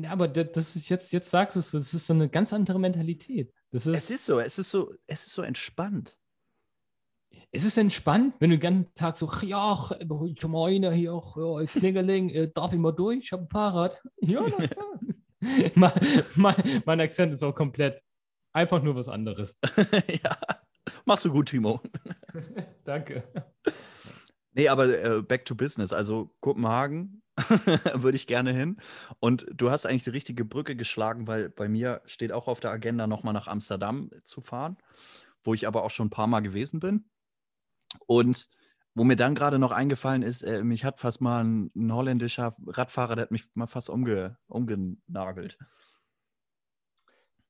[0.08, 2.78] aber da- das ist jetzt, jetzt sagst du es, das ist so eine ganz andere
[2.78, 3.52] Mentalität.
[3.74, 6.16] Ist, es ist so, es ist so, es ist so entspannt.
[7.50, 9.90] es ist entspannt, wenn du den ganzen Tag so, ja, ach,
[10.38, 13.18] schon mal einer hier, ja, Klingeling, äh, darf ich mal durch?
[13.18, 14.00] Ich habe ein Fahrrad.
[14.20, 15.00] Ja, na klar.
[15.74, 18.00] mein, mein, mein Akzent ist auch komplett
[18.52, 19.58] einfach nur was anderes.
[20.22, 20.38] ja.
[21.04, 21.80] Machst du gut, Timo.
[22.84, 23.24] Danke.
[24.52, 25.92] Nee, aber äh, back to business.
[25.92, 27.23] Also Kopenhagen
[27.94, 28.76] würde ich gerne hin.
[29.20, 32.70] Und du hast eigentlich die richtige Brücke geschlagen, weil bei mir steht auch auf der
[32.70, 34.76] Agenda, nochmal nach Amsterdam zu fahren,
[35.42, 37.04] wo ich aber auch schon ein paar Mal gewesen bin.
[38.06, 38.48] Und
[38.94, 42.56] wo mir dann gerade noch eingefallen ist, äh, mich hat fast mal ein, ein holländischer
[42.66, 45.58] Radfahrer, der hat mich mal fast umge, umgenagelt.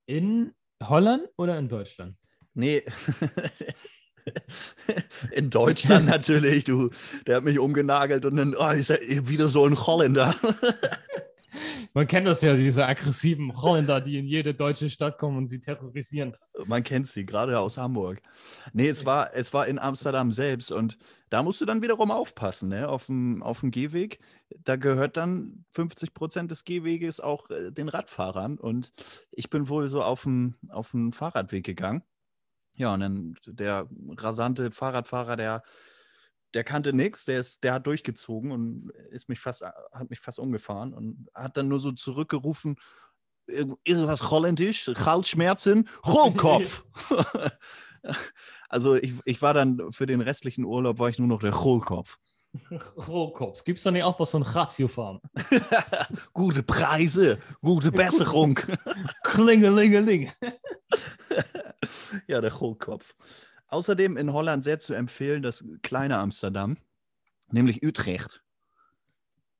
[0.07, 2.17] In Holland oder in Deutschland?
[2.55, 2.85] Nee.
[5.33, 6.91] In Deutschland natürlich, du.
[7.27, 10.35] Der hat mich umgenagelt und dann, oh, ist er wieder so ein Holländer.
[11.93, 15.61] Man kennt das ja, diese aggressiven Holländer, die in jede deutsche Stadt kommen und sie
[15.61, 16.35] terrorisieren.
[16.67, 18.21] Man kennt sie, gerade aus Hamburg.
[18.73, 20.99] Nee, es war, es war in Amsterdam selbst und
[21.31, 22.89] da musst du dann wiederum aufpassen, ne?
[22.89, 24.19] Auf dem, auf dem Gehweg.
[24.65, 28.93] Da gehört dann 50 Prozent des Gehweges auch äh, den Radfahrern und
[29.31, 32.03] ich bin wohl so auf den, auf den Fahrradweg gegangen.
[32.77, 35.63] Ja, und dann der rasante Fahrradfahrer, der,
[36.55, 40.39] der kannte nichts, der, ist, der hat durchgezogen und ist mich fast, hat mich fast
[40.39, 42.77] umgefahren und hat dann nur so zurückgerufen,
[43.49, 46.85] "Ir- irgendwas holländisch, Halsschmerzen, Hohlkopf.
[48.69, 52.19] also ich, ich war dann für den restlichen Urlaub, war ich nur noch der Hohlkopf.
[53.09, 53.65] Rohkops.
[53.65, 55.21] Gibt es da nicht auch was ein Ratiofarm?
[56.33, 58.59] Gute Preise, gute Besserung.
[59.25, 60.31] Klingelingeling.
[62.27, 63.15] ja, der Hohlkopf.
[63.69, 66.77] Außerdem in Holland sehr zu empfehlen das kleine Amsterdam,
[67.51, 68.43] nämlich Utrecht.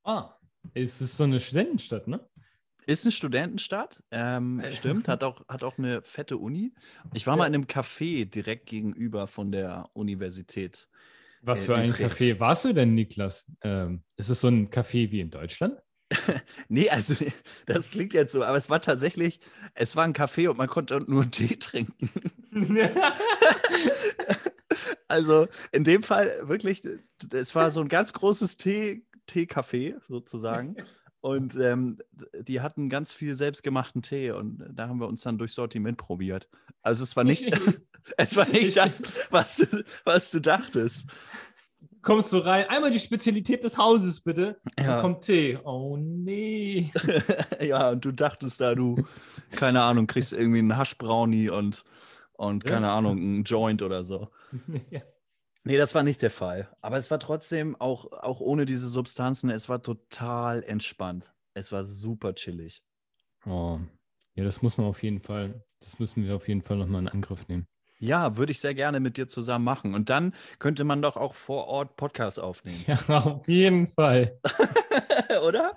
[0.03, 0.35] Ah,
[0.73, 2.25] es ist so eine Studentenstadt, ne?
[2.85, 4.71] Ist eine Studentenstadt, ähm, Äh.
[4.71, 6.71] stimmt, hat auch, hat auch eine fette Uni.
[7.13, 10.87] Ich war mal in einem Café direkt gegenüber von der Universität.
[11.45, 12.15] Was Äh, für ein Utrecht.
[12.15, 13.45] Café warst du denn, Niklas?
[13.61, 15.79] Ähm, ist es so ein Café wie in Deutschland?
[16.67, 17.13] Nee, also
[17.65, 19.39] das klingt jetzt so, aber es war tatsächlich,
[19.75, 22.09] es war ein Café und man konnte nur einen Tee trinken.
[25.07, 26.81] Also in dem Fall wirklich,
[27.31, 30.75] es war so ein ganz großes Tee, Teecafé sozusagen.
[31.21, 31.99] Und ähm,
[32.39, 36.49] die hatten ganz viel selbstgemachten Tee und da haben wir uns dann durch Sortiment probiert.
[36.81, 37.49] Also es war nicht,
[38.17, 41.09] es war nicht das, was du, was du dachtest.
[42.01, 42.67] Kommst du rein?
[42.69, 44.61] Einmal die Spezialität des Hauses, bitte.
[44.77, 44.85] Ja.
[44.85, 45.57] Dann kommt Tee.
[45.63, 46.91] Oh nee.
[47.61, 49.03] ja, und du dachtest da, du,
[49.51, 51.83] keine Ahnung, kriegst irgendwie einen Haschbrownie und,
[52.33, 52.69] und Ja.
[52.75, 54.29] keine Ahnung, einen Joint oder so.
[54.91, 55.01] ja.
[55.63, 56.69] Nee, das war nicht der Fall.
[56.81, 61.33] Aber es war trotzdem, auch, auch ohne diese Substanzen, es war total entspannt.
[61.55, 62.83] Es war super chillig.
[63.47, 63.79] Oh.
[64.35, 67.07] ja, das muss man auf jeden Fall, das müssen wir auf jeden Fall nochmal in
[67.09, 67.67] Angriff nehmen.
[68.05, 69.93] Ja, würde ich sehr gerne mit dir zusammen machen.
[69.95, 72.83] Und dann könnte man doch auch vor Ort Podcasts aufnehmen.
[72.87, 74.39] Ja, auf jeden Fall.
[75.45, 75.75] Oder?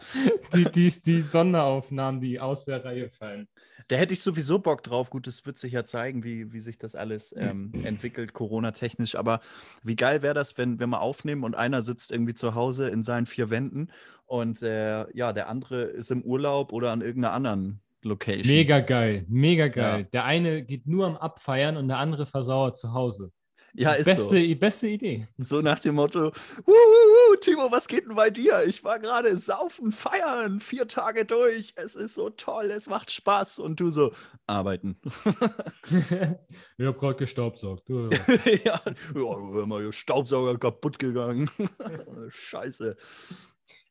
[0.55, 3.49] Die, die, die Sonderaufnahmen, die aus der Reihe fallen.
[3.89, 5.09] Da hätte ich sowieso Bock drauf.
[5.09, 9.15] Gut, es wird sich ja zeigen, wie, wie sich das alles ähm, entwickelt, Corona-technisch.
[9.15, 9.41] Aber
[9.83, 13.03] wie geil wäre das, wenn wir mal aufnehmen und einer sitzt irgendwie zu Hause in
[13.03, 13.91] seinen vier Wänden
[14.27, 18.55] und äh, ja, der andere ist im Urlaub oder an irgendeiner anderen Location.
[18.55, 20.01] Mega geil, mega geil.
[20.01, 20.07] Ja.
[20.13, 23.33] Der eine geht nur am Abfeiern und der andere versauert zu Hause.
[23.75, 24.57] Ja, ist beste, so.
[24.57, 25.29] Beste Idee.
[25.37, 26.33] So nach dem Motto,
[26.65, 28.65] Wuhu, Timo, was geht denn bei dir?
[28.67, 31.73] Ich war gerade saufen, feiern, vier Tage durch.
[31.77, 33.59] Es ist so toll, es macht Spaß.
[33.61, 34.13] Und du so,
[34.47, 34.99] arbeiten.
[35.89, 37.89] ich habe gerade gestaubsaugt.
[37.89, 38.83] Ja, ja,
[39.15, 41.51] hör mal, Staubsauger kaputt gegangen.
[42.29, 42.97] Scheiße.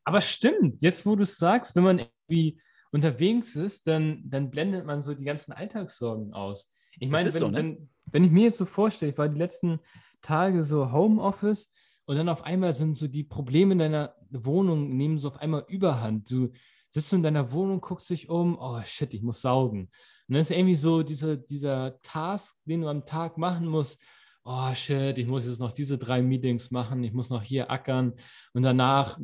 [0.04, 4.86] Aber stimmt, jetzt wo du es sagst, wenn man irgendwie unterwegs ist, dann, dann blendet
[4.86, 6.72] man so die ganzen Alltagssorgen aus.
[6.98, 7.58] Ich meine, wenn, so, ne?
[7.58, 9.80] wenn, wenn ich mir jetzt so vorstelle, ich war die letzten
[10.22, 11.72] Tage so Homeoffice
[12.06, 15.64] und dann auf einmal sind so die Probleme in deiner Wohnung, nehmen so auf einmal
[15.68, 16.30] überhand.
[16.30, 16.50] Du
[16.90, 19.90] sitzt in deiner Wohnung, guckst dich um, oh shit, ich muss saugen.
[20.28, 24.00] Und dann ist irgendwie so dieser, dieser Task, den du am Tag machen musst,
[24.44, 28.14] oh shit, ich muss jetzt noch diese drei Meetings machen, ich muss noch hier ackern
[28.54, 29.18] und danach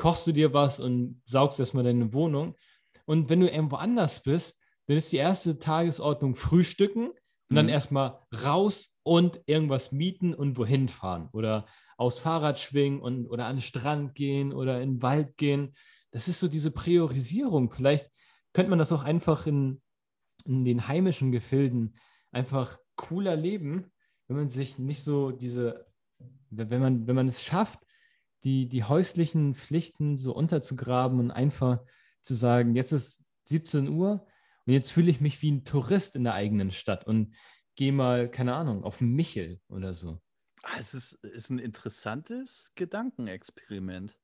[0.00, 2.56] kochst du dir was und saugst erstmal deine Wohnung.
[3.04, 7.56] Und wenn du irgendwo anders bist, dann ist die erste Tagesordnung Frühstücken und mhm.
[7.56, 11.66] dann erstmal raus und irgendwas mieten und wohin fahren oder
[11.98, 15.74] aus Fahrrad schwingen und, oder an den Strand gehen oder in den Wald gehen.
[16.12, 17.70] Das ist so diese Priorisierung.
[17.70, 18.10] Vielleicht
[18.54, 19.82] könnte man das auch einfach in,
[20.46, 21.94] in den heimischen Gefilden
[22.32, 23.92] einfach cooler leben,
[24.28, 25.86] wenn man sich nicht so diese,
[26.48, 27.80] wenn man, wenn man es schafft,
[28.44, 31.80] die, die häuslichen Pflichten so unterzugraben und einfach
[32.22, 34.26] zu sagen, jetzt ist 17 Uhr
[34.66, 37.34] und jetzt fühle ich mich wie ein Tourist in der eigenen Stadt und
[37.76, 40.20] gehe mal, keine Ahnung, auf Michel oder so.
[40.62, 44.16] Ah, es ist, ist ein interessantes Gedankenexperiment.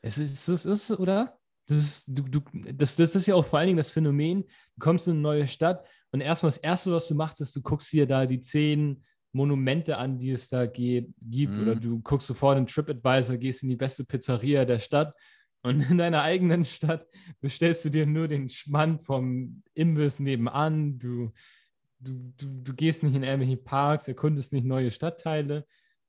[0.00, 1.38] Es ist, es ist oder?
[1.66, 2.40] Das ist, du, du,
[2.72, 5.48] das, das ist ja auch vor allen Dingen das Phänomen, du kommst in eine neue
[5.48, 9.04] Stadt und erstmal das Erste, was du machst, ist, du guckst hier da die zehn
[9.32, 11.54] Monumente an, die es da geht, gibt.
[11.54, 11.62] Mhm.
[11.62, 15.14] Oder du guckst sofort in TripAdvisor, gehst in die beste Pizzeria der Stadt
[15.62, 17.06] und in deiner eigenen Stadt
[17.40, 20.98] bestellst du dir nur den Schmand vom Imbiss nebenan.
[20.98, 21.30] Du,
[22.00, 25.64] du, du, du gehst nicht in irgendwelche Parks, erkundest nicht neue Stadtteile.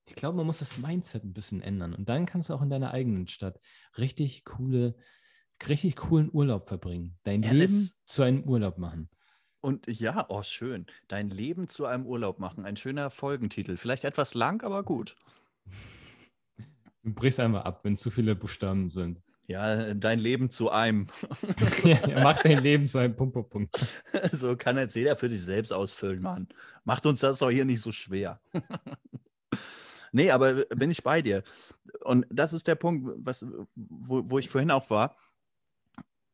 [0.06, 1.94] Ich glaube, man muss das Mindset ein bisschen ändern.
[1.94, 3.60] Und dann kannst du auch in deiner eigenen Stadt
[3.98, 4.96] richtig coole,
[5.68, 7.20] richtig coolen Urlaub verbringen.
[7.24, 9.10] Dein ja, Leben zu einem Urlaub machen.
[9.64, 10.86] Und ja, oh, schön.
[11.08, 12.66] Dein Leben zu einem Urlaub machen.
[12.66, 13.78] Ein schöner Folgentitel.
[13.78, 15.16] Vielleicht etwas lang, aber gut.
[17.02, 19.22] Du brichst einmal ab, wenn zu viele Buchstaben sind.
[19.48, 21.08] Ja, dein Leben zu einem.
[21.86, 24.04] ja, mach dein Leben zu einem Punkt, Punkt, Punkt.
[24.34, 26.50] So kann jetzt jeder für sich selbst ausfüllen, Mann.
[26.84, 28.42] Macht uns das doch hier nicht so schwer.
[30.12, 31.42] nee, aber bin ich bei dir.
[32.04, 33.46] Und das ist der Punkt, was,
[33.76, 35.16] wo, wo ich vorhin auch war.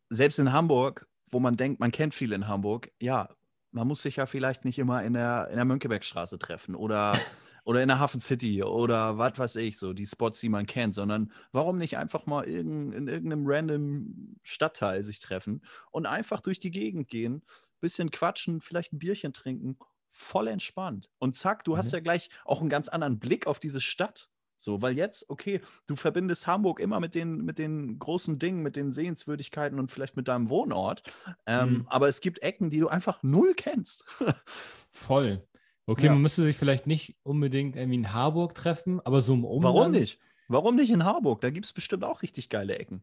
[0.09, 3.29] Selbst in Hamburg wo man denkt, man kennt viele in Hamburg, ja,
[3.71, 7.13] man muss sich ja vielleicht nicht immer in der, in der Mönckebergstraße treffen oder,
[7.65, 10.93] oder in der Hafen City oder was weiß ich, so die Spots, die man kennt,
[10.93, 16.59] sondern warum nicht einfach mal in, in irgendeinem random Stadtteil sich treffen und einfach durch
[16.59, 17.43] die Gegend gehen,
[17.79, 21.09] bisschen quatschen, vielleicht ein Bierchen trinken, voll entspannt.
[21.19, 21.77] Und zack, du mhm.
[21.77, 24.29] hast ja gleich auch einen ganz anderen Blick auf diese Stadt.
[24.61, 28.75] So, weil jetzt, okay, du verbindest Hamburg immer mit den, mit den großen Dingen, mit
[28.75, 31.01] den Sehenswürdigkeiten und vielleicht mit deinem Wohnort.
[31.45, 31.87] Ähm, mhm.
[31.87, 34.05] Aber es gibt Ecken, die du einfach null kennst.
[34.91, 35.47] Voll.
[35.85, 36.11] Okay, ja.
[36.11, 39.75] man müsste sich vielleicht nicht unbedingt irgendwie in Harburg treffen, aber so im Umland.
[39.75, 40.19] Warum nicht?
[40.49, 41.39] Warum nicht in Harburg?
[41.39, 43.01] Da gibt es bestimmt auch richtig geile Ecken.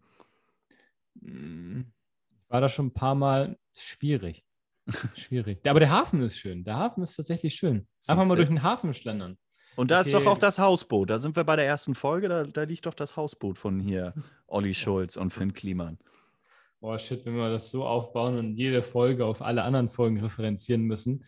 [1.22, 1.86] Hm,
[2.48, 4.46] war da schon ein paar Mal schwierig.
[5.16, 5.66] schwierig.
[5.66, 6.64] Aber der Hafen ist schön.
[6.64, 7.88] Der Hafen ist tatsächlich schön.
[8.06, 9.38] Einfach mal durch den Hafen schlendern.
[9.76, 10.06] Und da okay.
[10.06, 11.10] ist doch auch das Hausboot.
[11.10, 12.28] Da sind wir bei der ersten Folge.
[12.28, 14.14] Da, da liegt doch das Hausboot von hier,
[14.46, 15.98] Olli Schulz und Finn Kliman.
[16.80, 20.82] Boah, shit, wenn wir das so aufbauen und jede Folge auf alle anderen Folgen referenzieren
[20.82, 21.24] müssen,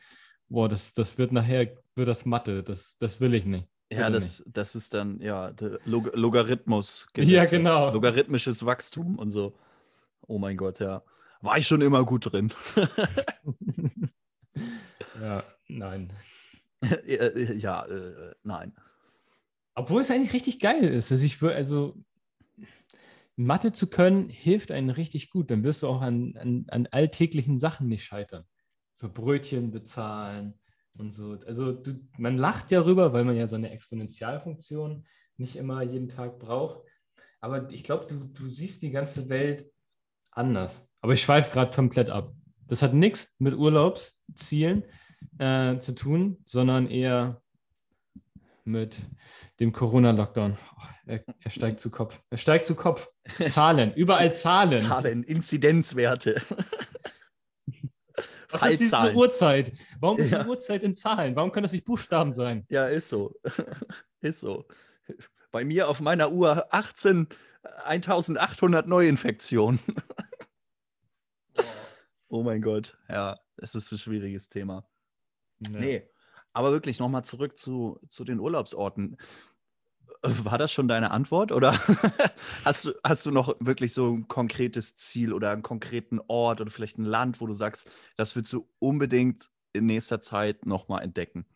[0.49, 2.63] boah, das, das wird nachher, wird das Mathe.
[2.63, 3.67] Das, das will ich nicht.
[3.91, 4.57] Ja, das, nicht.
[4.57, 5.53] das ist dann, ja,
[5.85, 7.07] Log Logarithmus.
[7.15, 7.25] -Gesetze.
[7.33, 7.93] Ja, genau.
[7.93, 9.55] Logarithmisches Wachstum und so.
[10.27, 11.03] Oh mein Gott, ja.
[11.41, 12.53] War ich schon immer gut drin.
[15.21, 16.13] ja, nein.
[16.81, 18.73] Äh, äh, ja, äh, nein.
[19.75, 21.13] Obwohl es eigentlich richtig geil ist.
[21.13, 21.97] Also, ich, also
[23.37, 25.51] Mathe zu können, hilft einem richtig gut.
[25.51, 28.45] Dann wirst du auch an, an, an alltäglichen Sachen nicht scheitern.
[28.95, 30.55] So Brötchen bezahlen
[30.99, 31.39] und so.
[31.47, 36.09] Also du, man lacht ja rüber, weil man ja so eine Exponentialfunktion nicht immer jeden
[36.09, 36.83] Tag braucht.
[37.41, 39.71] Aber ich glaube, du, du siehst die ganze Welt
[40.33, 40.85] anders.
[41.01, 42.35] Aber ich schweife gerade komplett ab.
[42.67, 44.83] Das hat nichts mit Urlaubszielen
[45.39, 47.41] äh, zu tun, sondern eher
[48.65, 48.99] mit
[49.61, 50.57] dem Corona-Lockdown.
[50.77, 52.21] Oh, er, er, steigt zu Kopf.
[52.31, 53.09] Er steigt zu Kopf.
[53.49, 54.79] Zahlen, überall Zahlen.
[54.79, 56.43] Zahlen, Inzidenzwerte.
[58.51, 59.73] Was ist diese Uhrzeit?
[60.01, 60.43] Warum ist ja.
[60.43, 61.37] die Uhrzeit in Zahlen?
[61.37, 62.65] Warum können das nicht Buchstaben sein?
[62.71, 63.35] Ja, ist so.
[64.21, 64.67] ist so.
[65.51, 67.29] Bei mir auf meiner Uhr 18,
[67.85, 69.81] 1800 Neuinfektionen.
[72.29, 74.89] oh mein Gott, ja, es ist ein schwieriges Thema.
[75.61, 75.79] Nee.
[75.79, 76.11] nee.
[76.53, 79.17] Aber wirklich nochmal zurück zu, zu den Urlaubsorten.
[80.23, 81.73] War das schon deine Antwort oder
[82.65, 86.71] hast, du, hast du noch wirklich so ein konkretes Ziel oder einen konkreten Ort oder
[86.71, 91.47] vielleicht ein Land, wo du sagst, das willst du unbedingt in nächster Zeit nochmal entdecken?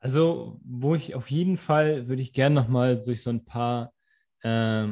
[0.00, 3.92] Also, wo ich auf jeden Fall würde ich gerne nochmal durch so ein paar
[4.40, 4.88] äh,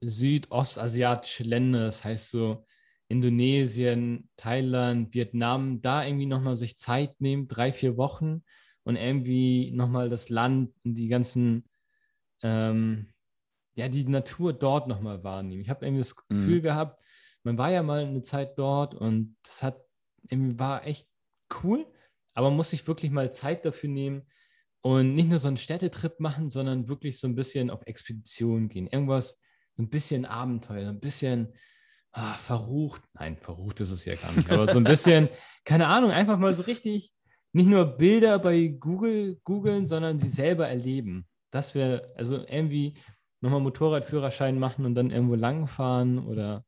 [0.00, 2.66] südostasiatische Länder, das heißt so
[3.08, 8.42] Indonesien, Thailand, Vietnam, da irgendwie nochmal sich Zeit nehmen, drei, vier Wochen
[8.82, 11.68] und irgendwie nochmal das Land und die ganzen,
[12.42, 13.12] ähm,
[13.74, 15.60] ja, die Natur dort nochmal wahrnehmen.
[15.62, 16.34] Ich habe irgendwie das mhm.
[16.34, 16.62] Gefühl mhm.
[16.62, 17.02] gehabt,
[17.44, 19.80] man war ja mal eine Zeit dort und das hat
[20.28, 21.08] irgendwie war echt
[21.62, 21.86] cool,
[22.34, 24.22] aber man muss sich wirklich mal Zeit dafür nehmen
[24.82, 28.88] und nicht nur so einen Städtetrip machen, sondern wirklich so ein bisschen auf Expedition gehen.
[28.88, 29.40] Irgendwas,
[29.76, 31.52] so ein bisschen Abenteuer, so ein bisschen
[32.16, 33.02] ah, verrucht.
[33.14, 35.28] Nein, verrucht ist es ja gar nicht, aber so ein bisschen,
[35.64, 37.12] keine Ahnung, einfach mal so richtig
[37.52, 41.26] nicht nur Bilder bei Google googeln, sondern sie selber erleben.
[41.50, 42.98] Das wäre, also irgendwie
[43.40, 46.64] nochmal Motorradführerschein machen und dann irgendwo langfahren oder.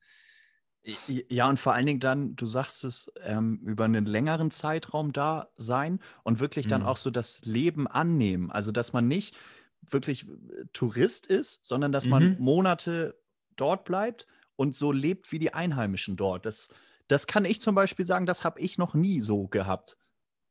[1.07, 5.49] Ja, und vor allen Dingen dann, du sagst es, ähm, über einen längeren Zeitraum da
[5.57, 6.87] sein und wirklich dann mhm.
[6.87, 8.51] auch so das Leben annehmen.
[8.51, 9.37] Also, dass man nicht
[9.83, 10.27] wirklich
[10.73, 12.11] Tourist ist, sondern dass mhm.
[12.11, 13.21] man Monate
[13.57, 14.27] dort bleibt
[14.59, 16.45] und so lebt wie die Einheimischen dort.
[16.45, 16.69] Das,
[17.07, 19.97] das kann ich zum Beispiel sagen, das habe ich noch nie so gehabt,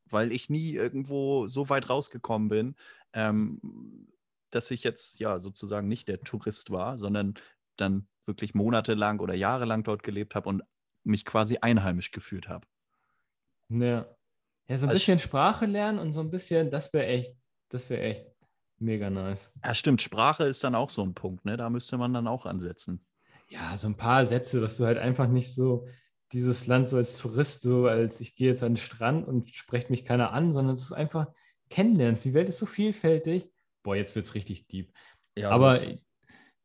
[0.10, 2.76] weil ich nie irgendwo so weit rausgekommen bin,
[3.12, 4.08] ähm,
[4.50, 7.34] dass ich jetzt ja sozusagen nicht der Tourist war, sondern
[7.76, 10.64] dann wirklich monatelang oder jahrelang dort gelebt habe und
[11.04, 12.66] mich quasi einheimisch gefühlt habe.
[13.68, 14.08] Ja.
[14.70, 17.36] ja, so ein also bisschen Sprache lernen und so ein bisschen, das wäre echt,
[17.68, 18.26] das wäre echt
[18.78, 19.52] mega nice.
[19.66, 20.02] Ja, stimmt.
[20.02, 21.58] Sprache ist dann auch so ein Punkt, ne?
[21.58, 23.06] Da müsste man dann auch ansetzen
[23.50, 25.88] ja, so ein paar Sätze, dass du halt einfach nicht so
[26.34, 29.90] dieses Land so als Tourist, so als ich gehe jetzt an den Strand und spreche
[29.90, 31.28] mich keiner an, sondern dass du einfach
[31.70, 32.26] kennenlernst.
[32.26, 33.50] Die Welt ist so vielfältig.
[33.84, 34.92] Boah, jetzt wird es richtig deep.
[35.38, 35.80] Ja, Aber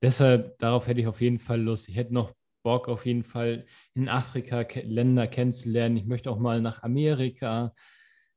[0.01, 1.89] deshalb, darauf hätte ich auf jeden Fall Lust.
[1.89, 5.97] Ich hätte noch Bock, auf jeden Fall in Afrika Länder kennenzulernen.
[5.97, 7.75] Ich möchte auch mal nach Amerika.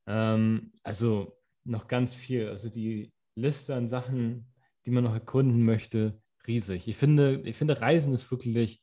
[0.08, 2.50] Ähm, also noch ganz viel.
[2.50, 4.52] Also die Liste an Sachen,
[4.86, 6.88] die man noch erkunden möchte, riesig.
[6.88, 8.82] Ich finde, ich finde, Reisen ist wirklich,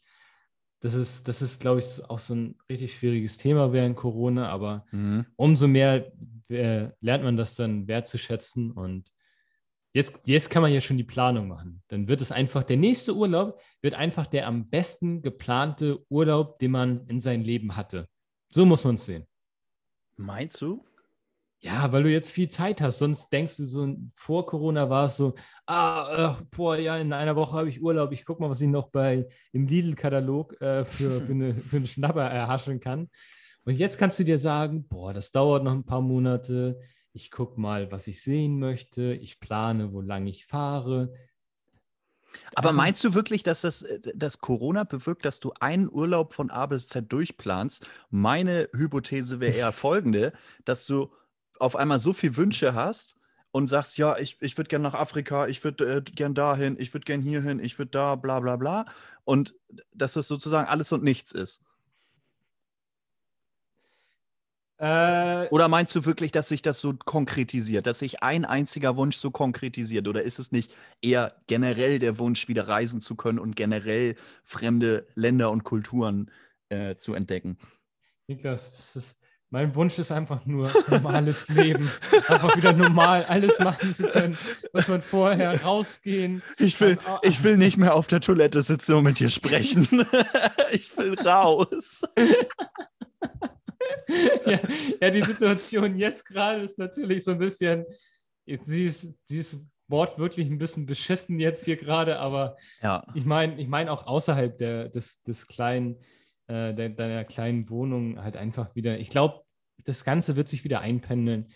[0.81, 4.87] das ist, das ist, glaube ich, auch so ein richtig schwieriges Thema während Corona, aber
[4.90, 5.27] mhm.
[5.37, 6.12] umso mehr
[6.48, 9.12] äh, lernt man das dann wertzuschätzen und
[9.92, 11.83] jetzt, jetzt kann man ja schon die Planung machen.
[11.88, 16.72] Dann wird es einfach, der nächste Urlaub wird einfach der am besten geplante Urlaub, den
[16.72, 18.09] man in seinem Leben hatte.
[18.48, 19.27] So muss man es sehen.
[20.16, 20.85] Meinst du?
[21.64, 22.98] Ja, weil du jetzt viel Zeit hast.
[22.98, 27.37] Sonst denkst du so, vor Corona war es so, ah, äh, boah, ja, in einer
[27.37, 28.11] Woche habe ich Urlaub.
[28.11, 31.87] Ich gucke mal, was ich noch bei im Lidl-Katalog äh, für, für, eine, für einen
[31.87, 33.09] Schnapper erhaschen kann.
[33.64, 36.81] Und jetzt kannst du dir sagen, boah, das dauert noch ein paar Monate.
[37.12, 39.14] Ich gucke mal, was ich sehen möchte.
[39.14, 41.12] Ich plane, wo lang ich fahre.
[42.57, 46.33] Aber ähm, meinst du wirklich, dass das äh, dass Corona bewirkt, dass du einen Urlaub
[46.33, 47.87] von A bis Z durchplanst?
[48.11, 50.33] Meine Hypothese wäre eher folgende,
[50.64, 51.12] dass du
[51.62, 53.16] auf einmal so viele Wünsche hast
[53.53, 56.92] und sagst, ja, ich, ich würde gerne nach Afrika, ich würde äh, gern dahin, ich
[56.92, 58.87] würde gern hierhin, ich würde da, bla bla bla.
[59.25, 59.55] Und
[59.94, 61.62] dass das sozusagen alles und nichts ist.
[64.79, 69.16] Äh, Oder meinst du wirklich, dass sich das so konkretisiert, dass sich ein einziger Wunsch
[69.16, 70.09] so konkretisiert?
[70.09, 75.07] Oder ist es nicht eher generell der Wunsch, wieder reisen zu können und generell fremde
[75.14, 76.33] Länder und Kulturen
[76.70, 77.57] äh, zu entdecken?
[78.27, 79.21] Niklas, das ist
[79.53, 81.91] mein Wunsch ist einfach nur normales Leben.
[82.27, 84.37] Einfach wieder normal alles machen zu können,
[84.73, 86.42] was man vorher rausgehen.
[86.59, 89.87] Ich will, ich will nicht mehr auf der Toilette sitzen und mit dir sprechen.
[90.73, 92.03] ich will raus.
[94.46, 94.59] ja,
[95.03, 97.85] ja, die Situation jetzt gerade ist natürlich so ein bisschen,
[98.65, 103.05] sie ist, sie ist wortwörtlich ein bisschen beschissen jetzt hier gerade, aber ja.
[103.15, 105.98] ich meine ich mein auch außerhalb der, des, des kleinen
[106.48, 109.42] äh, deiner kleinen Wohnung halt einfach wieder, ich glaube,
[109.85, 111.48] das Ganze wird sich wieder einpendeln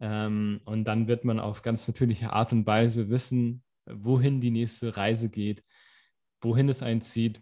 [0.00, 4.96] ähm, und dann wird man auf ganz natürliche Art und Weise wissen, wohin die nächste
[4.96, 5.62] Reise geht,
[6.40, 7.40] wohin es einen zieht.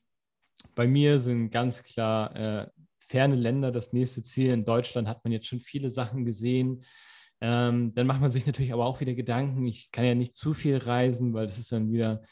[0.74, 2.66] Bei mir sind ganz klar äh,
[2.98, 4.52] ferne Länder das nächste Ziel.
[4.52, 6.84] In Deutschland hat man jetzt schon viele Sachen gesehen.
[7.40, 10.54] Ähm, dann macht man sich natürlich aber auch wieder Gedanken, ich kann ja nicht zu
[10.54, 12.22] viel reisen, weil das ist dann wieder,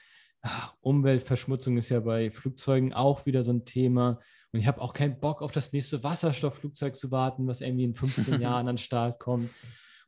[0.43, 4.19] ach, Umweltverschmutzung ist ja bei Flugzeugen auch wieder so ein Thema.
[4.57, 7.95] Und ich habe auch keinen Bock auf das nächste Wasserstoffflugzeug zu warten, was irgendwie in
[7.95, 9.51] 15 Jahren an den Start kommt.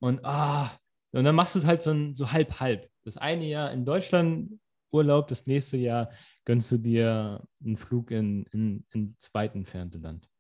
[0.01, 0.71] Und, ah,
[1.13, 2.89] und dann machst du es halt so, so halb halb.
[3.05, 4.59] Das eine Jahr in Deutschland
[4.91, 6.11] Urlaub, das nächste Jahr
[6.47, 10.31] gönnst du dir einen Flug in, in, in zweit entfernte Land.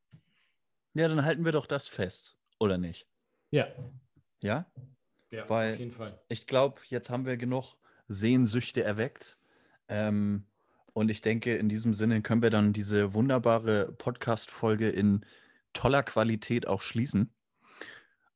[0.94, 3.06] Ja, dann halten wir doch das fest, oder nicht?
[3.50, 3.68] Ja.
[4.40, 4.64] Ja?
[5.30, 6.18] Ja, Weil auf jeden Fall.
[6.30, 9.38] ich glaube, jetzt haben wir genug Sehnsüchte erweckt.
[9.88, 10.46] Ähm,
[10.93, 15.24] und ich denke, in diesem Sinne können wir dann diese wunderbare Podcast-Folge in
[15.72, 17.32] toller Qualität auch schließen.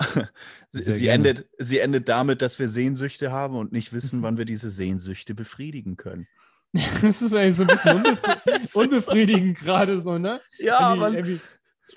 [0.68, 4.44] sie, sie, endet, sie endet damit, dass wir Sehnsüchte haben und nicht wissen, wann wir
[4.44, 6.26] diese Sehnsüchte befriedigen können.
[7.03, 10.40] Das ist eigentlich so ein bisschen unbefri Es ist so- unbefriedigend gerade so, ne?
[10.59, 11.40] Ja, irgendwie-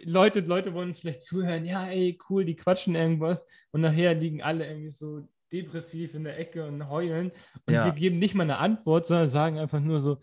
[0.03, 4.43] Leute, Leute wollen uns vielleicht zuhören, ja, ey, cool, die quatschen irgendwas und nachher liegen
[4.43, 7.31] alle irgendwie so depressiv in der Ecke und heulen
[7.65, 7.85] und Ja.
[7.85, 10.21] wir geben nicht mal eine Antwort, sondern sagen einfach nur so,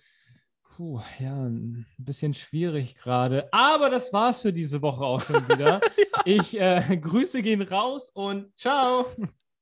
[0.77, 5.81] puh, ja, ein bisschen schwierig gerade, aber das war's für diese Woche auch schon wieder.
[6.25, 9.07] Ich äh, Grüße gehen raus und ciao.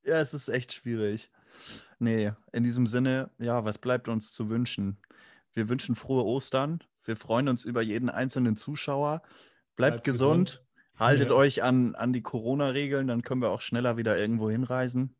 [0.03, 1.31] Ja, es ist echt schwierig.
[1.97, 4.99] Nee, in diesem Sinne, ja, was bleibt uns zu wünschen?
[5.53, 6.83] Wir wünschen frohe Ostern.
[7.03, 9.23] Wir freuen uns über jeden einzelnen Zuschauer.
[9.75, 10.49] Bleibt, Bleibt gesund.
[10.49, 10.65] gesund.
[10.99, 11.35] Haltet Ja.
[11.35, 15.15] euch an, an die Corona-Regeln, dann können wir auch schneller wieder irgendwo hinreisen.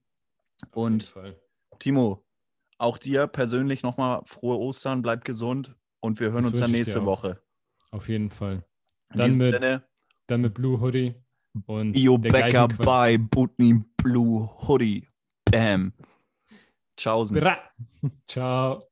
[0.74, 1.80] Und Auf.
[1.80, 2.24] Timo,
[2.78, 7.06] auch dir persönlich nochmal frohe Ostern, bleib gesund und wir hören Das uns dann nächste.
[7.06, 7.42] Woche.
[7.92, 8.64] Auf jeden Fall.
[9.14, 9.84] In Dann mit- Sinne,
[10.28, 11.16] Dann mit Blue Hoodie
[11.66, 15.08] und Io Becker bei Butney Blue Hoodie.
[15.46, 15.94] Bam.
[16.98, 17.42] Tschaußen.
[18.28, 18.84] Ciao.